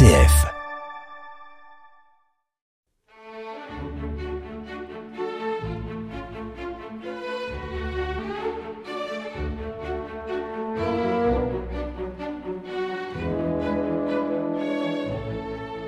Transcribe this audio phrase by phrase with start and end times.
[0.00, 0.46] RCF.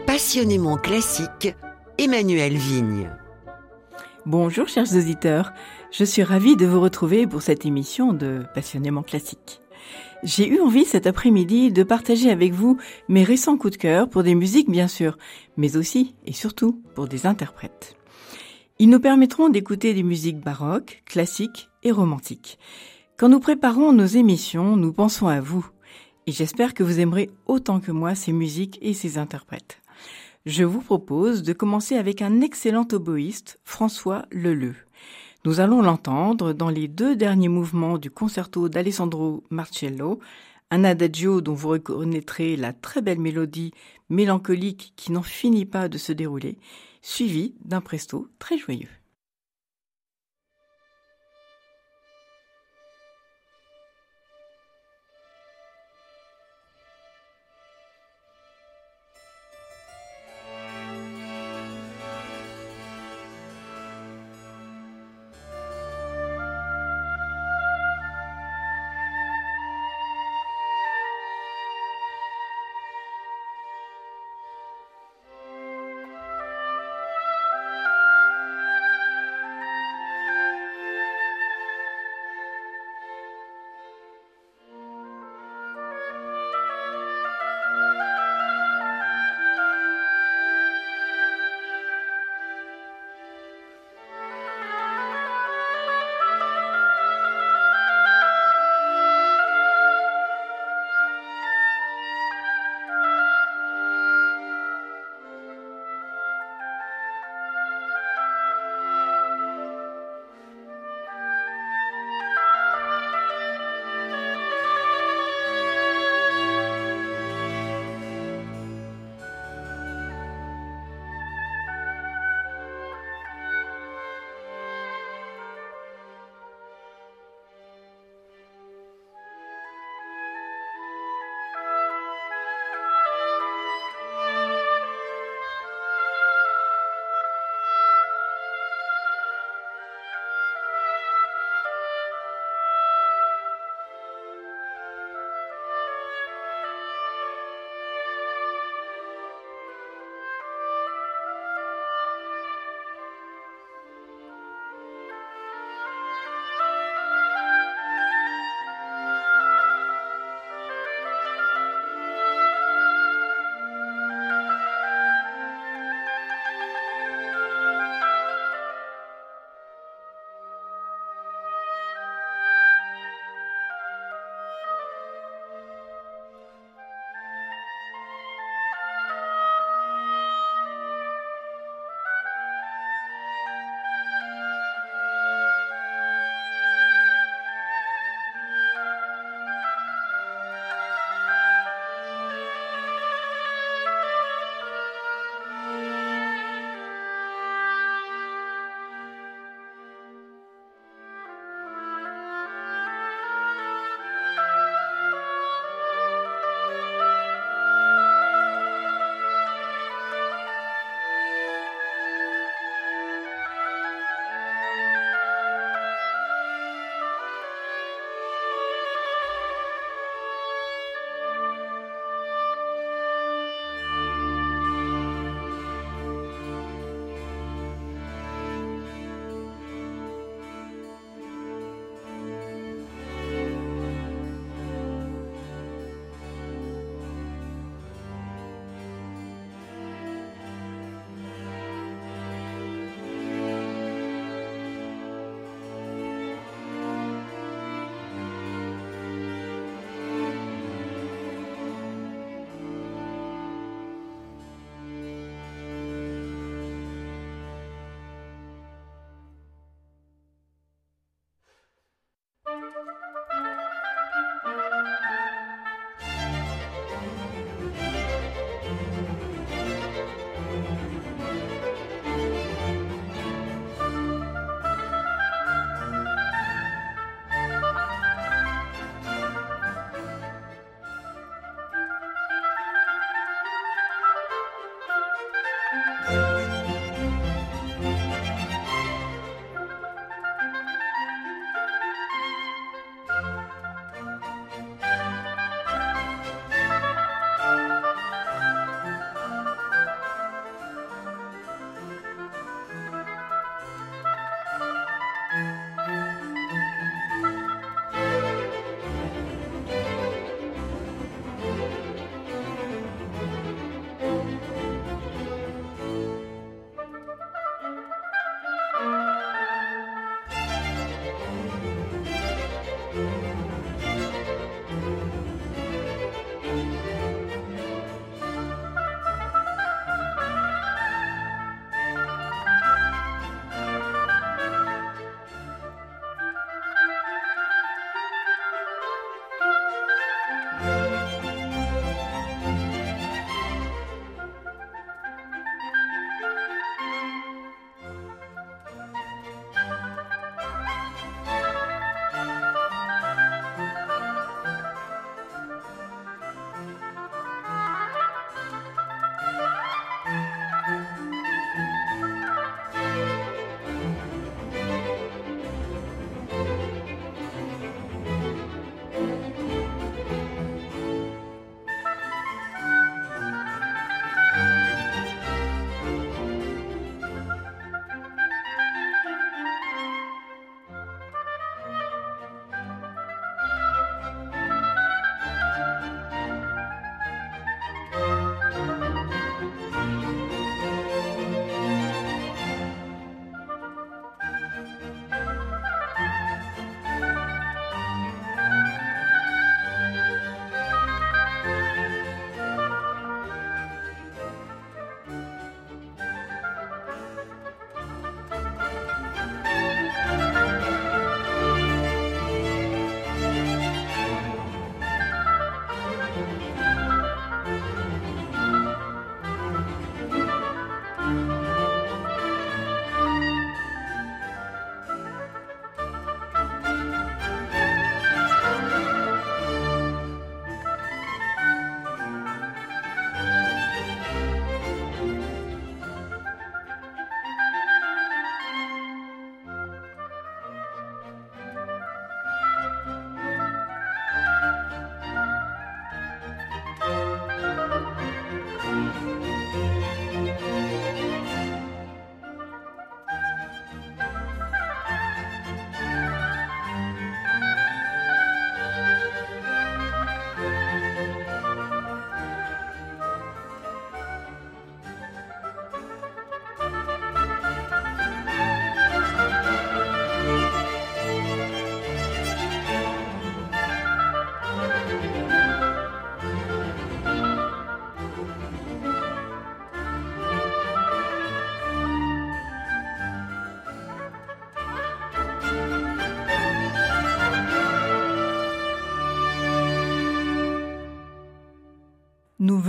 [0.06, 1.54] Passionnément classique,
[1.96, 3.10] Emmanuel Vigne.
[4.26, 5.52] Bonjour chers auditeurs,
[5.90, 9.61] je suis ravie de vous retrouver pour cette émission de Passionnément classique.
[10.22, 12.78] J'ai eu envie cet après-midi de partager avec vous
[13.08, 15.18] mes récents coups de cœur pour des musiques bien sûr,
[15.56, 17.96] mais aussi et surtout pour des interprètes.
[18.78, 22.60] Ils nous permettront d'écouter des musiques baroques, classiques et romantiques.
[23.16, 25.66] Quand nous préparons nos émissions, nous pensons à vous,
[26.28, 29.80] et j'espère que vous aimerez autant que moi ces musiques et ces interprètes.
[30.46, 34.74] Je vous propose de commencer avec un excellent oboïste, François Leleu.
[35.44, 40.20] Nous allons l'entendre dans les deux derniers mouvements du concerto d'Alessandro Marcello,
[40.70, 43.72] un adagio dont vous reconnaîtrez la très belle mélodie
[44.08, 46.58] mélancolique qui n'en finit pas de se dérouler,
[47.00, 49.01] suivi d'un presto très joyeux.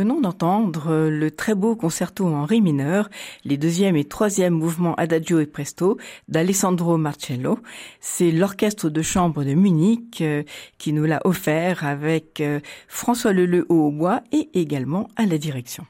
[0.04, 3.10] Venons d'entendre le très beau concerto en ré mineur,
[3.46, 5.98] les deuxième et troisième mouvements Adagio et Presto
[6.28, 7.60] d'Alessandro Marcello.
[8.02, 10.44] C'est l'orchestre de chambre de Munich euh,
[10.78, 15.86] qui nous l'a offert avec euh, François Leleu au hautbois et également à la direction.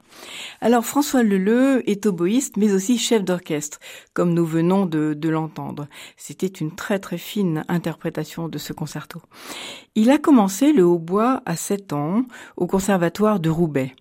[0.61, 3.79] Alors François Leleu est oboïste mais aussi chef d'orchestre,
[4.13, 5.87] comme nous venons de, de l'entendre.
[6.17, 9.23] C'était une très très fine interprétation de ce concerto.
[9.95, 12.25] Il a commencé le hautbois à 7 ans
[12.57, 13.95] au conservatoire de Roubaix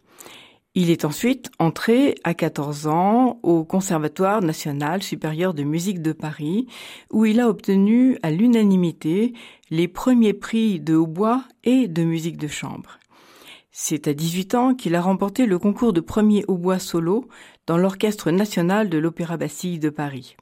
[0.74, 6.66] il est ensuite entré à 14 ans au Conservatoire national supérieur de musique de Paris,
[7.10, 9.34] où il a obtenu à l'unanimité
[9.70, 12.98] les premiers prix de hautbois et de musique de chambre.
[13.70, 17.26] C'est à 18 ans qu'il a remporté le concours de premier hautbois solo
[17.66, 20.36] dans l'Orchestre national de l'Opéra Bastille de Paris.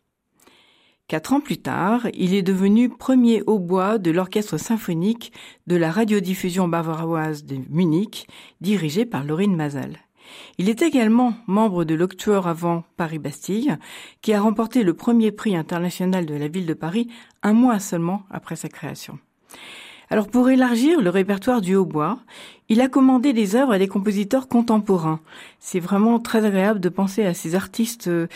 [1.09, 5.33] Quatre ans plus tard, il est devenu premier hautbois de l'orchestre symphonique
[5.67, 8.29] de la radiodiffusion bavaroise de Munich,
[8.61, 9.99] dirigé par Laurine Mazel.
[10.59, 13.79] Il est également membre de l'Octuor avant Paris-Bastille,
[14.23, 17.09] qui a remporté le premier prix international de la ville de Paris
[17.43, 19.19] un mois seulement après sa création.
[20.13, 22.19] Alors pour élargir le répertoire du hautbois,
[22.69, 25.21] il a commandé des œuvres à des compositeurs contemporains.
[25.61, 28.27] C'est vraiment très agréable de penser à ces artistes euh,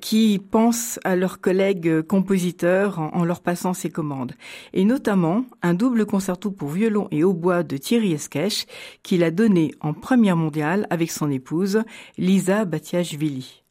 [0.00, 4.34] qui pensent à leurs collègues compositeurs en, leur passant ses commandes.
[4.74, 8.66] Et notamment un double concerto pour violon et hautbois de Thierry Esquèche
[9.02, 11.82] qu'il a donné en première mondiale avec son épouse
[12.16, 13.64] Lisa Batiashvili.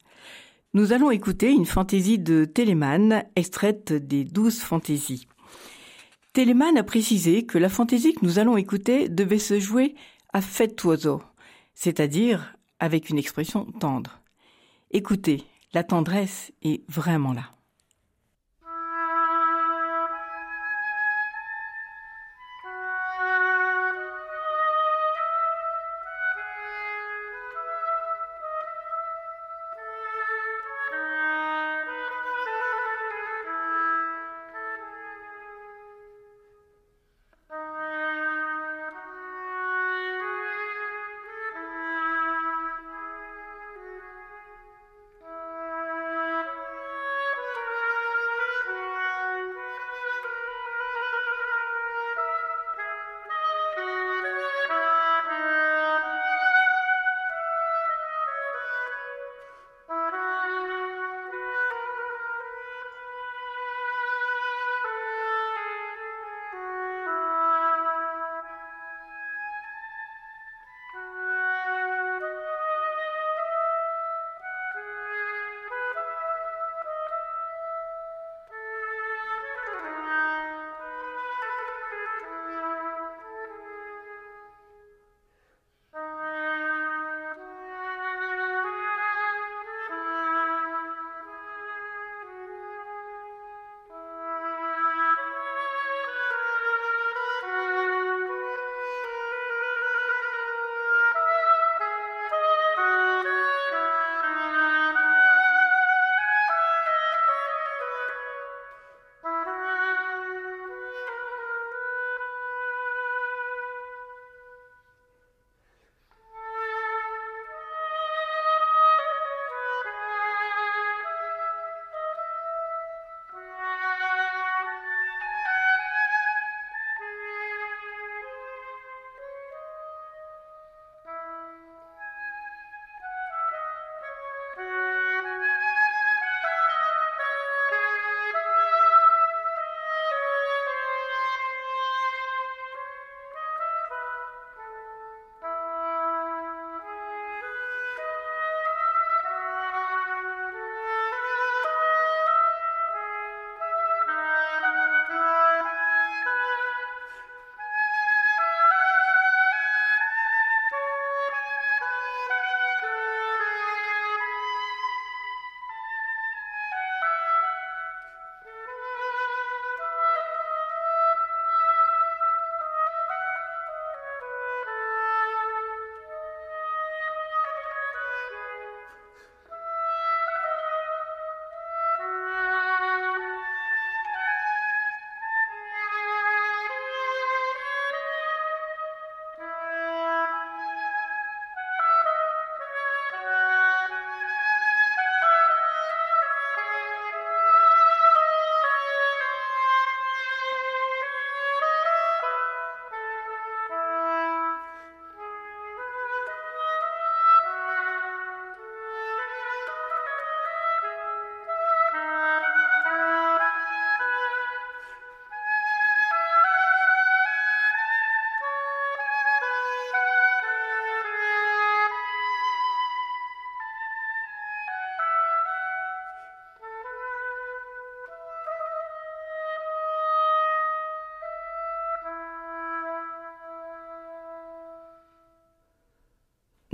[0.74, 5.26] Nous allons écouter une fantaisie de Telemann extraite des douze fantaisies.
[6.38, 9.96] Telemann a précisé que la fantaisie que nous allons écouter devait se jouer
[10.32, 11.20] à fettuoso,
[11.74, 14.20] c'est-à-dire avec une expression tendre.
[14.92, 15.42] Écoutez,
[15.74, 17.57] la tendresse est vraiment là.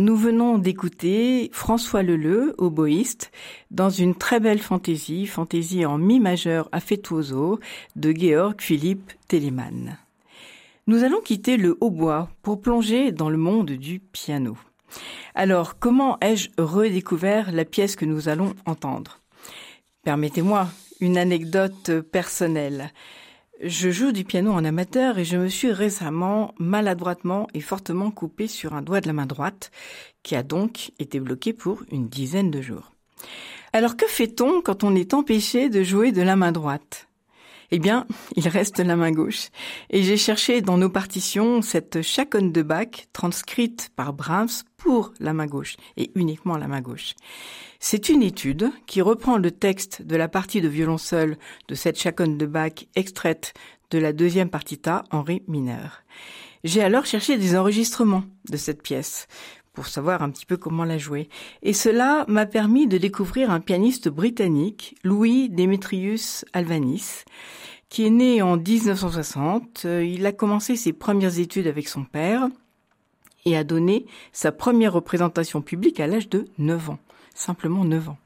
[0.04, 3.32] Nous venons d'écouter François Leleu, oboïste,
[3.70, 7.58] dans une très belle fantaisie, fantaisie en mi majeur affettuoso
[7.96, 9.96] de Georg Philipp Telemann.
[10.87, 14.58] Nous allons quitter le hautbois pour plonger dans le monde du piano.
[15.34, 19.23] Alors, comment ai-je redécouvert la pièce que nous allons entendre?
[20.02, 20.68] Permettez-moi
[21.00, 22.92] une anecdote personnelle.
[23.61, 28.49] Je joue du piano en amateur et je me suis récemment maladroitement et fortement coupé
[28.49, 29.70] sur un doigt de la main droite,
[30.25, 32.92] qui a donc été bloqué pour une dizaine de jours.
[33.73, 37.08] Alors que fait-on quand on est empêché de jouer de la main droite?
[37.71, 38.06] Eh bien,
[38.37, 39.49] il reste la main gauche.
[39.90, 45.33] Et j'ai cherché dans nos partitions cette chaconne de Bach transcrite par Brahms pour la
[45.33, 47.14] main gauche et uniquement la main gauche.
[47.80, 52.38] C'est une étude qui reprend le texte de la partie de violoncelle de cette chaconne
[52.38, 53.54] de Bach extraite
[53.90, 56.02] de la deuxième partita en ré mineur.
[56.64, 59.26] J'ai alors cherché des enregistrements de cette pièce
[59.75, 61.28] pour savoir un petit peu comment la jouer.
[61.62, 67.25] Et cela m'a permis de découvrir un pianiste britannique, Louis Demetrius Alvanis,
[67.90, 69.85] qui est né en 1960.
[69.85, 72.49] Il a commencé ses premières études avec son père
[73.45, 76.99] et a donné sa première représentation publique à l'âge de 9 ans.
[77.35, 78.19] Simplement 9 ans.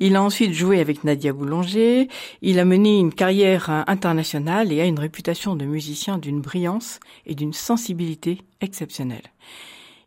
[0.00, 2.08] Il a ensuite joué avec Nadia Boulanger,
[2.40, 7.34] il a mené une carrière internationale et a une réputation de musicien d'une brillance et
[7.34, 9.30] d'une sensibilité exceptionnelle.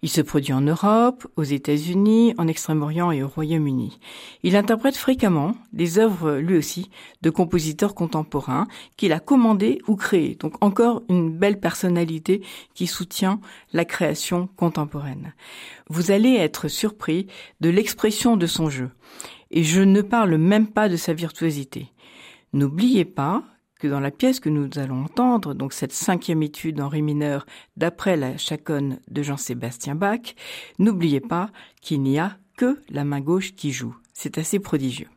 [0.02, 4.00] Il se produit en Europe, aux États-Unis, en Extrême-Orient et au Royaume-Uni.
[4.44, 6.90] Il interprète fréquemment des œuvres, lui aussi,
[7.22, 10.36] de compositeurs contemporains qu'il a commandées ou créées.
[10.36, 12.42] Donc encore une belle personnalité
[12.74, 13.40] qui soutient
[13.74, 15.34] la création contemporaine.
[15.90, 17.28] Vous allez être surpris
[17.62, 18.90] de l'expression de son jeu.
[19.52, 21.88] Et je ne parle même pas de sa virtuosité.
[22.54, 23.44] N'oubliez pas
[23.90, 27.46] dans la pièce que nous allons entendre, donc cette cinquième étude en ré mineur
[27.78, 30.36] d'après la chaconne de Jean-Sébastien Bach,
[30.80, 31.50] n'oubliez pas
[31.82, 33.96] qu'il n'y a que la main gauche qui joue.
[34.14, 35.10] C'est assez prodigieux.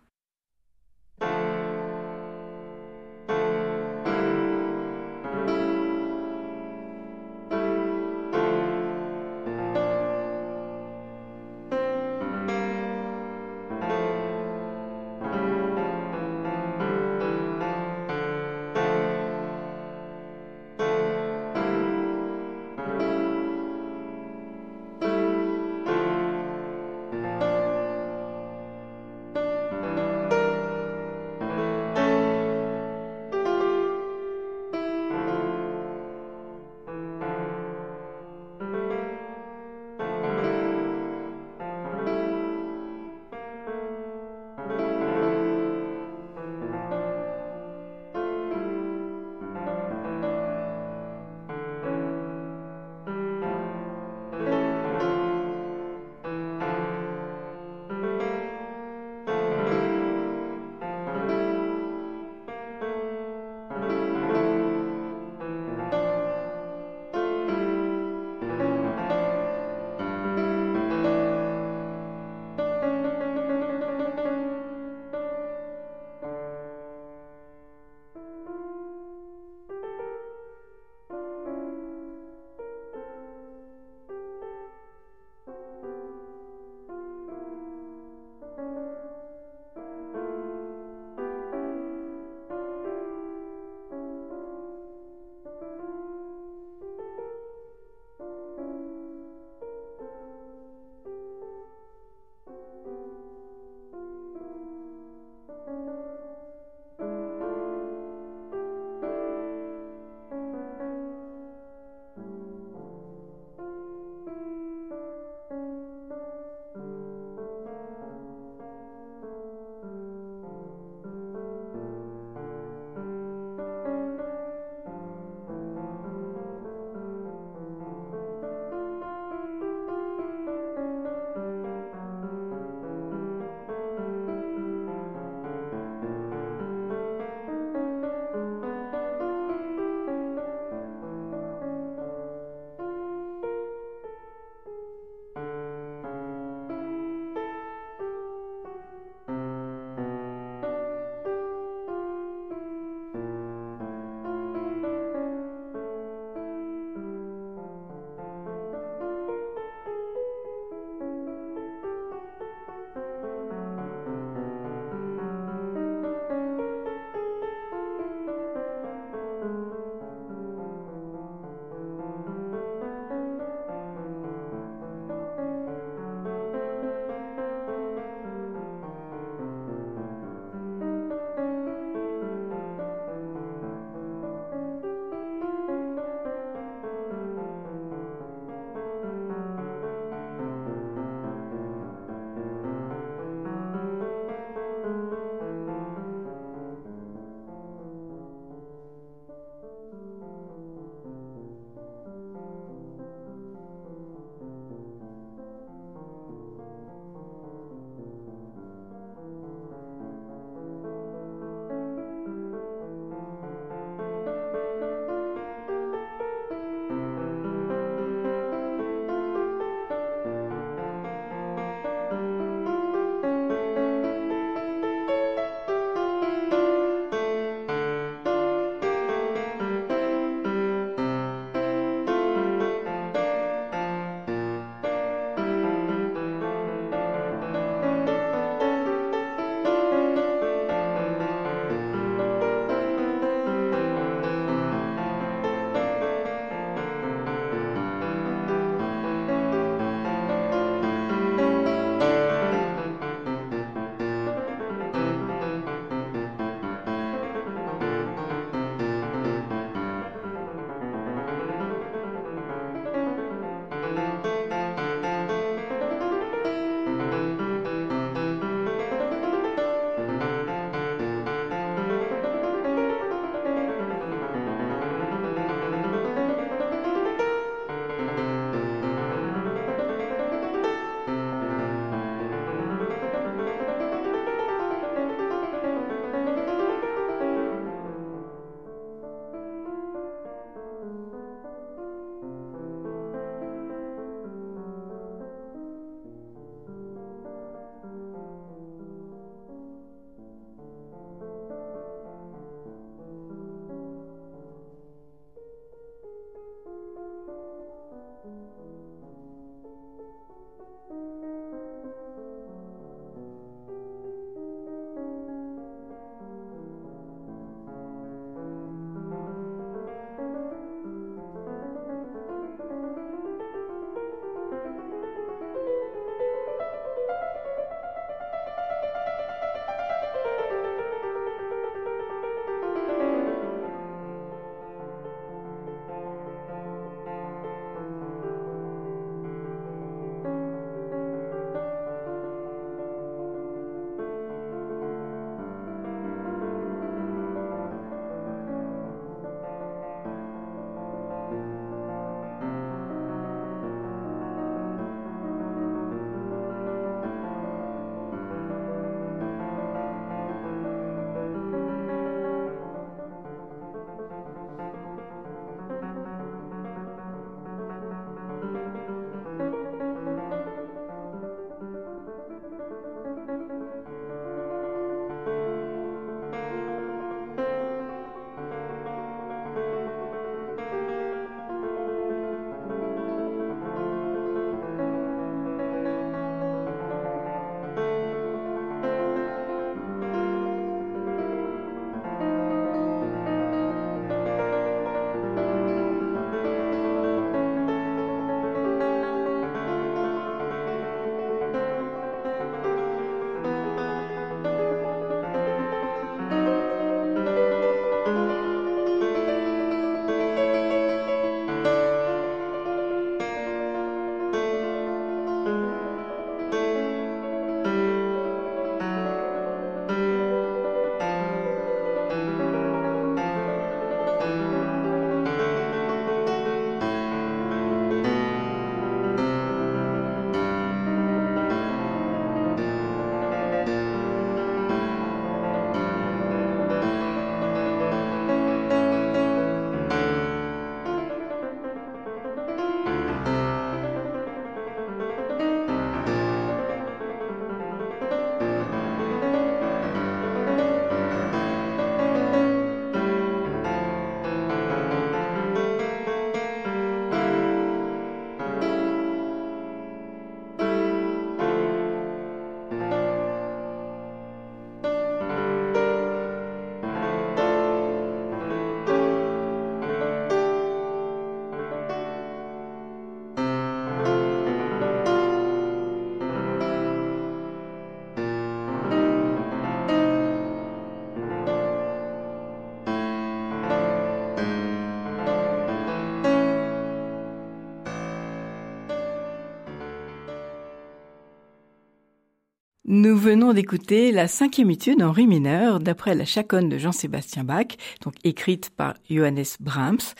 [492.90, 497.76] Nous venons d'écouter la cinquième étude en ré mineur d'après la chaconne de Jean-Sébastien Bach,
[498.02, 500.14] donc écrite par Johannes Brahms.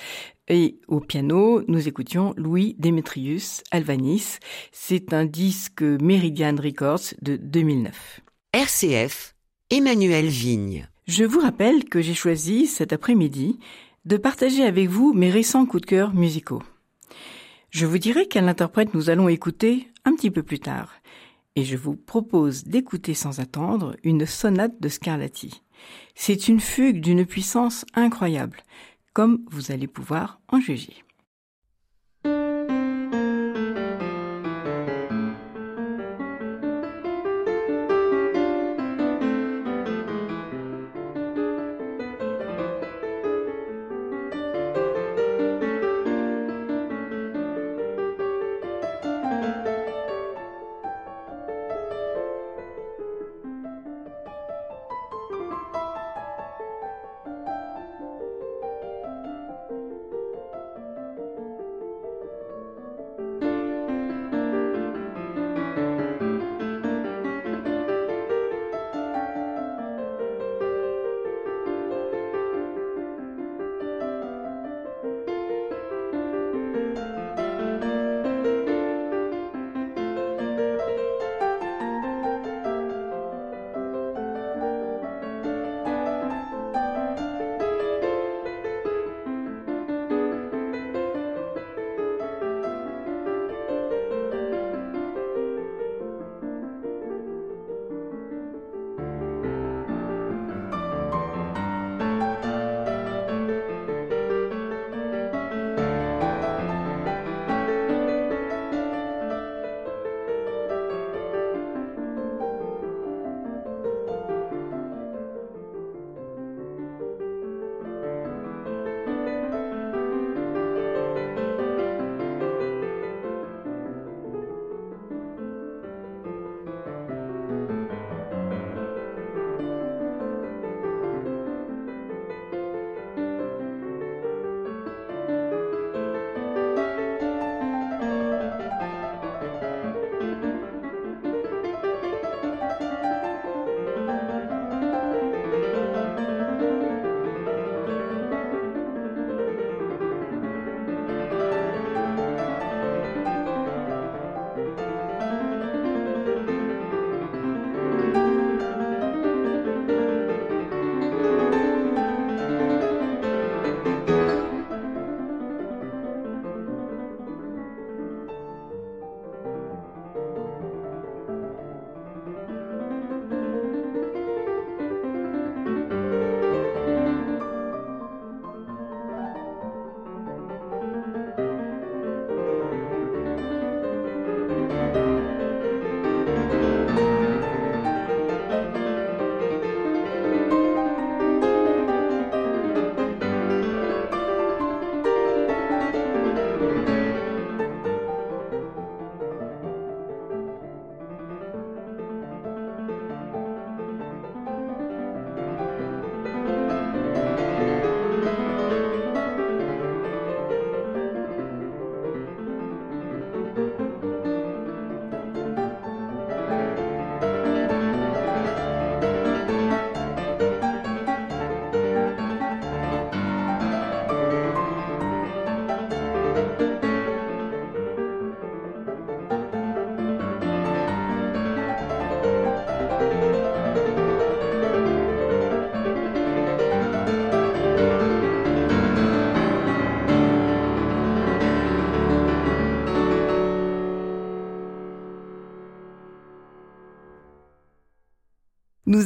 [0.49, 4.37] Et au piano, nous écoutions Louis Demetrius Alvanis.
[4.71, 8.21] C'est un disque Meridian Records de 2009.
[8.53, 9.35] RCF,
[9.71, 10.91] Emmanuel Vigne.
[11.07, 13.59] Je vous rappelle que j'ai choisi cet après-midi
[14.05, 16.63] de partager avec vous mes récents coups de cœur musicaux.
[17.71, 20.98] Je vous dirai quel interprète nous allons écouter un petit peu plus tard.
[21.57, 25.63] Et je vous propose d'écouter sans attendre une sonate de Scarlatti.
[26.15, 28.63] C'est une fugue d'une puissance incroyable,
[29.13, 31.05] comme vous allez pouvoir en juger.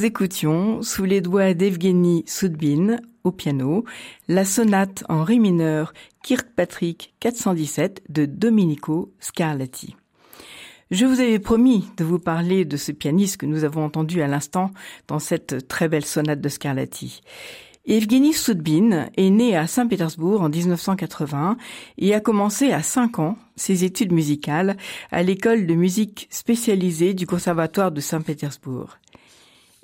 [0.03, 3.85] Écoutions, sous les doigts d'Evgeny Soudbin, au piano,
[4.27, 9.95] la sonate en ré mineur Kirkpatrick 417 de Domenico Scarlatti.
[10.91, 14.27] Je vous avais promis de vous parler de ce pianiste que nous avons entendu à
[14.27, 14.71] l'instant
[15.07, 17.21] dans cette très belle sonate de Scarlatti.
[17.85, 21.55] Evgeny Soudbin est né à Saint-Pétersbourg en 1980
[21.97, 24.75] et a commencé à 5 ans ses études musicales
[25.11, 28.97] à l'école de musique spécialisée du Conservatoire de Saint-Pétersbourg.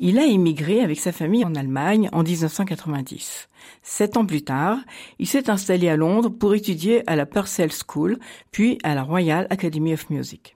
[0.02, 3.50] Il a immigré avec sa famille en Allemagne en 1990.
[3.84, 4.78] Sept ans plus tard,
[5.20, 8.18] il s'est installé à Londres pour étudier à la Purcell School,
[8.52, 10.56] puis à la Royal Academy of Music.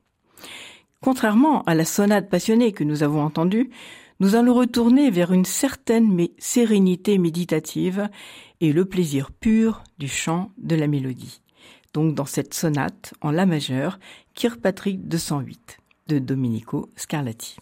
[1.02, 3.70] Contrairement à la sonate passionnée que nous avons entendue,
[4.22, 8.08] nous allons retourner vers une certaine sérénité méditative
[8.62, 11.42] et le plaisir pur du chant de la mélodie.
[11.94, 14.00] Donc dans cette sonate en la majeur,
[14.36, 17.58] Kirkpatrick 208 de Domenico Scarlatti.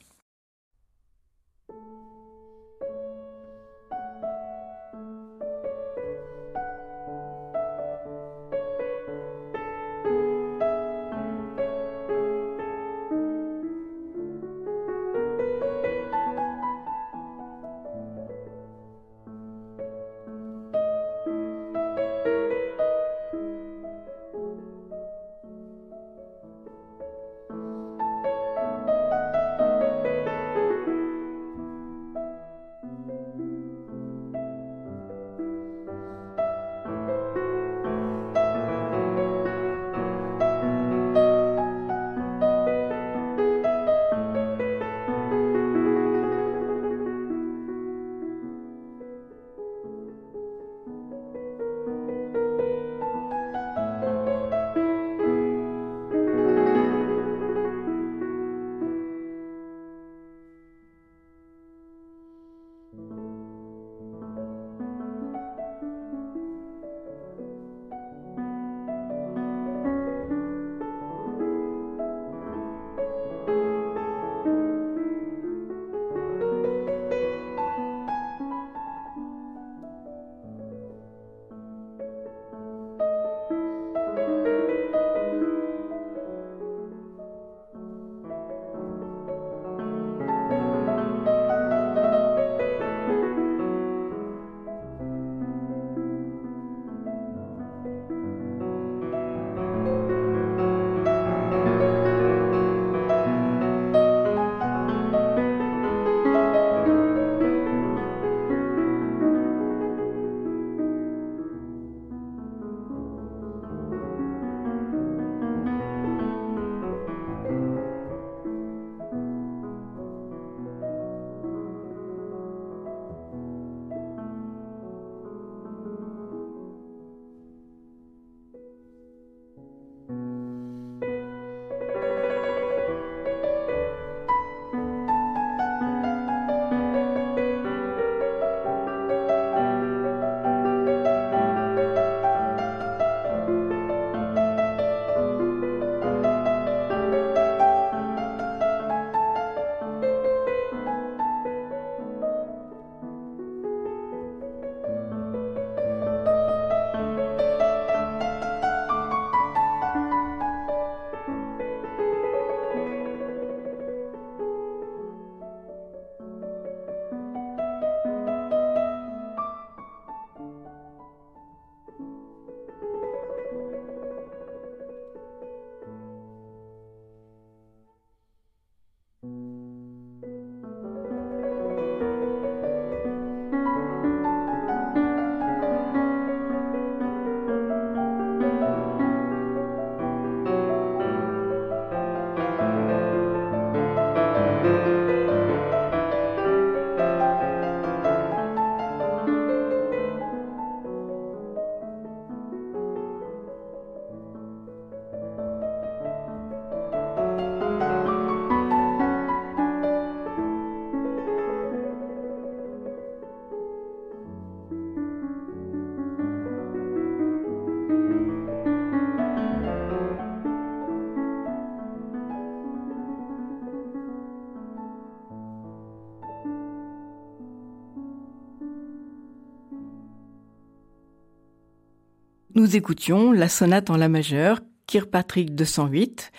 [232.53, 236.33] Nous écoutions la sonate en la majeure, Kirkpatrick 208,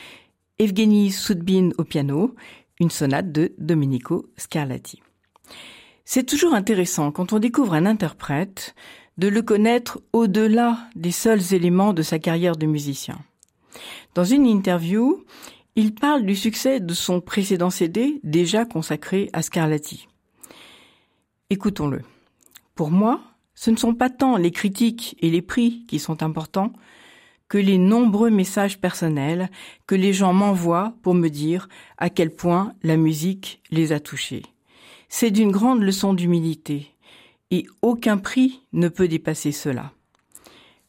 [0.58, 2.34] Evgeny Soudbin au piano,
[2.80, 5.02] une sonate de Domenico Scarlatti.
[6.04, 8.74] C'est toujours intéressant quand on découvre un interprète
[9.16, 13.18] de le connaître au-delà des seuls éléments de sa carrière de musicien.
[14.14, 15.24] Dans une interview,
[15.76, 20.08] il parle du succès de son précédent CD déjà consacré à Scarlatti.
[21.48, 22.02] Écoutons-le.
[22.74, 23.22] Pour moi,
[23.62, 26.72] ce ne sont pas tant les critiques et les prix qui sont importants
[27.46, 29.50] que les nombreux messages personnels
[29.86, 34.42] que les gens m'envoient pour me dire à quel point la musique les a touchés.
[35.08, 36.88] C'est d'une grande leçon d'humilité
[37.52, 39.92] et aucun prix ne peut dépasser cela.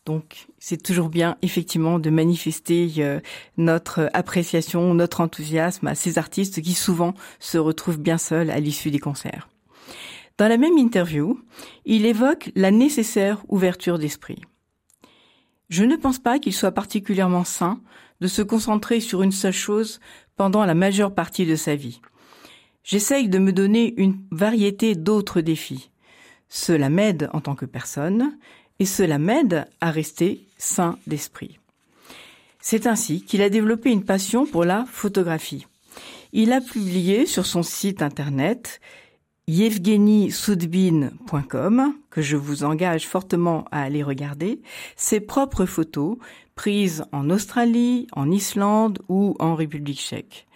[0.08, 3.20] Donc c'est toujours bien effectivement de manifester euh,
[3.58, 8.90] notre appréciation, notre enthousiasme à ces artistes qui souvent se retrouvent bien seuls à l'issue
[8.90, 9.48] des concerts.
[10.38, 11.40] Dans la même interview,
[11.86, 14.42] il évoque la nécessaire ouverture d'esprit.
[15.70, 17.82] Je ne pense pas qu'il soit particulièrement sain
[18.20, 20.00] de se concentrer sur une seule chose
[20.36, 22.02] pendant la majeure partie de sa vie.
[22.84, 25.92] J'essaye de me donner une variété d'autres défis.
[26.50, 28.38] Cela m'aide en tant que personne
[28.80, 31.60] et cela m'aide à rester sain d'esprit.
[32.60, 35.68] C'est ainsi qu'il a développé une passion pour la photographie.
[36.32, 38.82] Il a publié sur son site internet
[39.48, 44.62] yevgenisoudbin.com, que je vous engage fortement à aller regarder,
[44.96, 46.18] ses propres photos
[46.56, 50.48] prises en Australie, en Islande ou en République tchèque.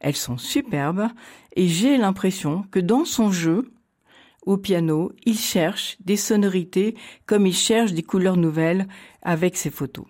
[0.00, 1.08] Elles sont superbes
[1.54, 3.70] et j'ai l'impression que dans son jeu,
[4.44, 8.86] au piano, il cherche des sonorités comme il cherche des couleurs nouvelles
[9.22, 10.04] avec ses photos.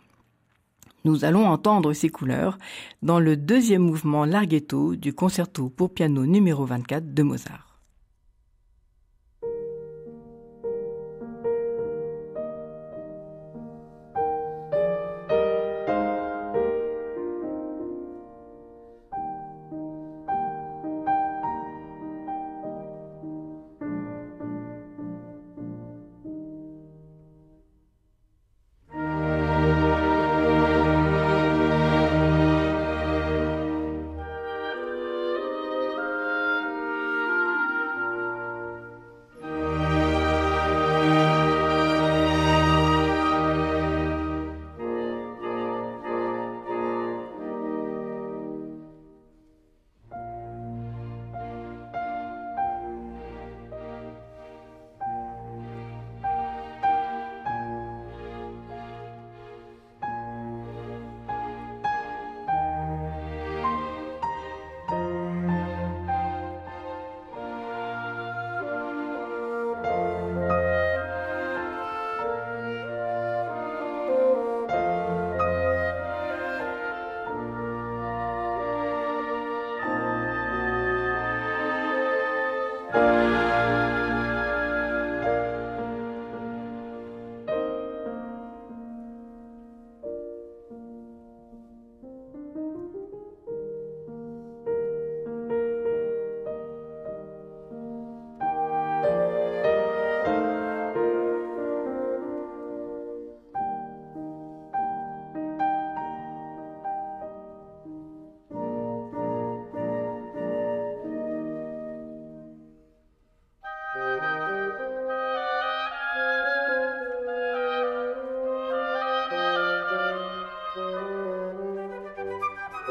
[1.05, 2.59] Nous allons entendre ces couleurs
[3.01, 7.76] dans le deuxième mouvement larghetto du concerto pour piano numéro 24 de Mozart.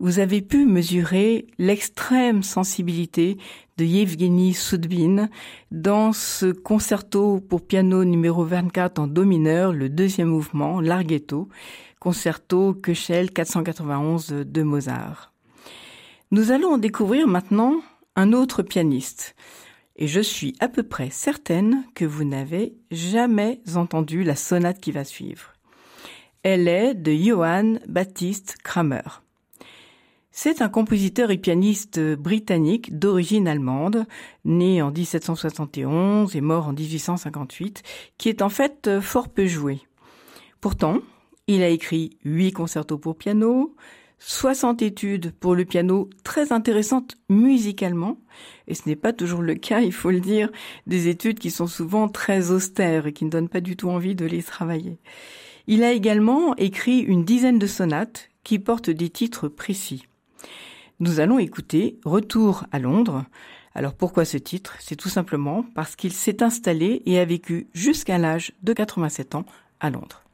[0.06, 3.40] Vous avez pu mesurer l'extrême sensibilité
[3.78, 5.30] de Yevgeny Soudbin
[5.72, 11.50] dans ce concerto pour piano numéro 24 en do mineur, le deuxième mouvement, Larghetto,
[12.00, 15.34] concerto Köchel 491 de Mozart.
[16.30, 17.82] Nous allons en découvrir maintenant
[18.16, 19.36] un autre pianiste.
[19.96, 24.92] Et je suis à peu près certaine que vous n'avez jamais entendu la sonate qui
[24.92, 25.54] va suivre.
[26.44, 29.25] Elle est de Johann Baptiste Kramer.
[30.38, 34.06] C'est un compositeur et pianiste britannique d'origine allemande,
[34.44, 37.84] né en 1771 et mort en 1858,
[38.18, 39.80] qui est en fait fort peu joué.
[40.60, 41.00] Pourtant,
[41.48, 43.78] il a écrit huit concertos pour piano,
[44.20, 48.20] 60 études pour le piano très intéressantes musicalement,
[48.68, 50.52] et ce n'est pas toujours le cas, il faut le dire,
[50.86, 54.16] des études qui sont souvent très austères et qui ne donnent pas du tout envie
[54.16, 55.00] de les travailler.
[55.68, 60.08] Il a également écrit une dizaine de sonates qui portent des titres précis.
[61.00, 63.26] Nous allons écouter Retour à Londres.
[63.74, 64.78] Alors pourquoi ce titre?
[64.80, 69.46] C'est tout simplement parce qu'il s'est installé et a vécu jusqu'à l'âge de 87 ans
[69.82, 70.25] à Londres.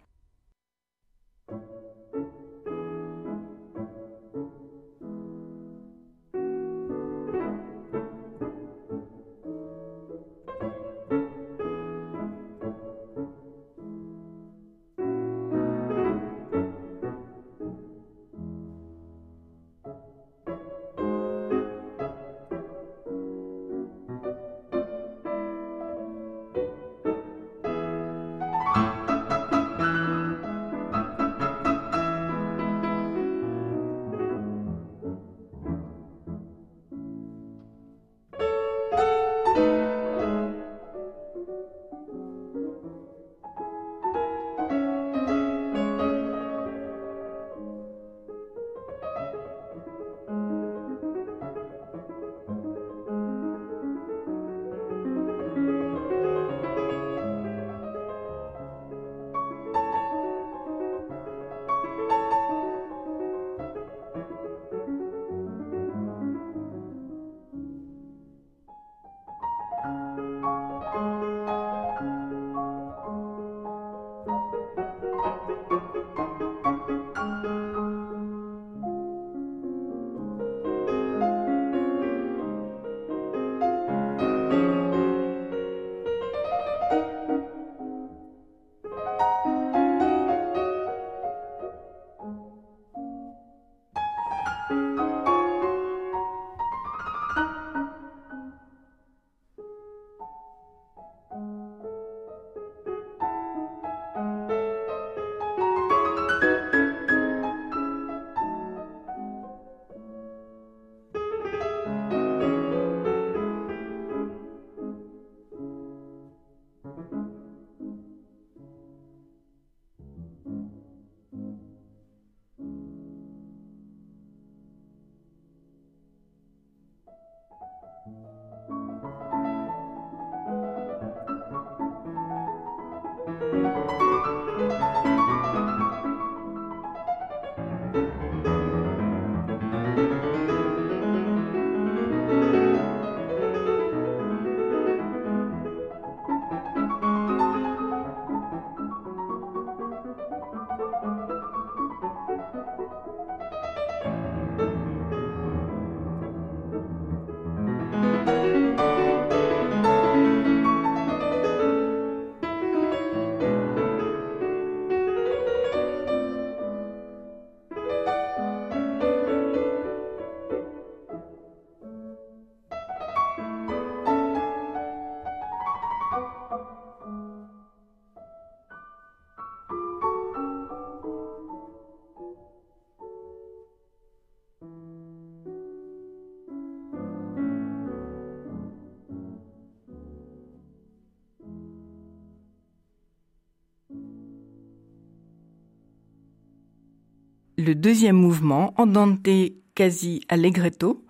[197.62, 199.28] Le deuxième mouvement, Andante
[199.76, 201.06] quasi allegretto,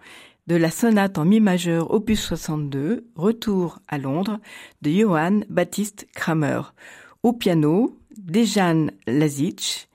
[0.48, 4.40] de la sonate en mi majeur opus 62, Retour à Londres,
[4.82, 6.62] de Johann Baptiste Kramer.
[7.24, 9.88] Au piano, Dejan Lazic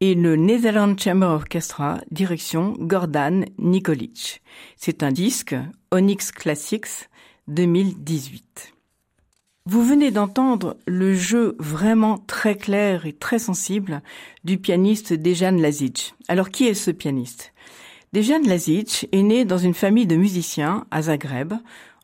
[0.00, 4.42] et le Netherlands Chamber Orchestra, direction Gordan Nikolic.
[4.76, 5.54] C'est un disque
[5.90, 7.10] Onyx Classics
[7.48, 8.74] 2018.
[9.66, 14.00] Vous venez d'entendre le jeu vraiment très clair et très sensible
[14.42, 16.14] du pianiste Dejan Lazic.
[16.28, 17.52] Alors qui est ce pianiste?
[18.14, 21.52] Dejan Lazic est né dans une famille de musiciens à Zagreb,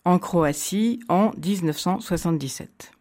[0.04, 2.92] en Croatie, en 1977.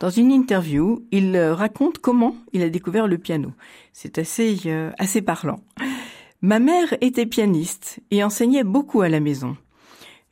[0.00, 3.52] Dans une interview, il raconte comment il a découvert le piano.
[3.92, 5.60] C'est assez, euh, assez parlant.
[6.42, 9.56] Ma mère était pianiste et enseignait beaucoup à la maison.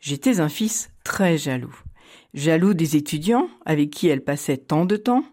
[0.00, 1.74] J'étais un fils très jaloux.
[2.34, 5.24] Jaloux des étudiants avec qui elle passait tant de temps.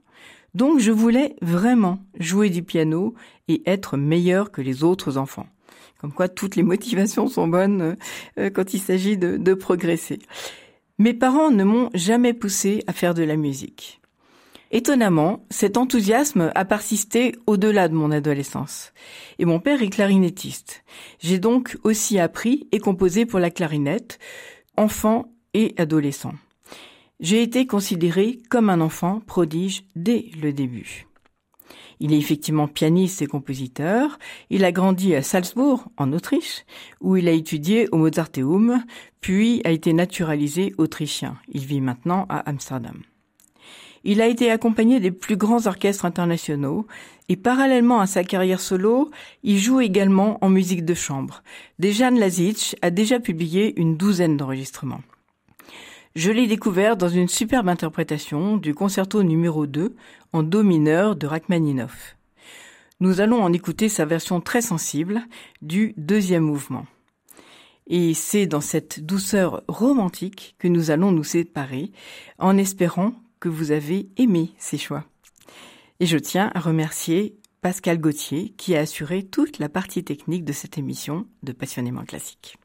[0.54, 3.16] Donc je voulais vraiment jouer du piano
[3.48, 5.48] et être meilleur que les autres enfants.
[6.00, 7.96] Comme quoi toutes les motivations sont bonnes
[8.38, 10.20] euh, quand il s'agit de, progresser.
[10.98, 14.02] Mes parents ne m'ont jamais poussé à faire de la musique.
[14.72, 18.94] Étonnamment, cet enthousiasme a persisté au-delà de mon adolescence.
[19.38, 20.84] Et mon père est clarinettiste.
[21.20, 24.18] J'ai donc aussi appris et composé pour la clarinette,
[24.78, 26.34] enfant et adolescent.
[27.22, 31.06] J'ai été considéré comme un enfant prodige dès le début.
[32.00, 34.18] Il est effectivement pianiste et compositeur.
[34.50, 36.66] Il a grandi à Salzbourg, en Autriche,
[37.00, 38.84] où il a étudié au Mozarteum,
[39.20, 41.38] puis a été naturalisé autrichien.
[41.48, 43.04] Il vit maintenant à Amsterdam.
[44.04, 46.88] Il a été accompagné des plus grands orchestres internationaux
[47.30, 49.12] et parallèlement à sa carrière solo,
[49.44, 51.44] il joue également en musique de chambre.
[51.78, 55.02] Dejan Lazic a déjà publié une douzaine d'enregistrements.
[56.14, 59.96] Je l'ai découvert dans une superbe interprétation du concerto numéro 2
[60.34, 62.18] en do mineur de Rachmaninoff.
[63.00, 65.22] Nous allons en écouter sa version très sensible
[65.62, 66.86] du deuxième mouvement.
[67.88, 71.94] Et c'est dans cette douceur romantique que nous allons nous séparer
[72.40, 75.06] en espérant que vous avez aimé ces choix.
[76.02, 80.52] Et je tiens à remercier Pascal Gauthier qui a assuré toute la partie technique de
[80.52, 82.58] cette émission de Passionnément classique.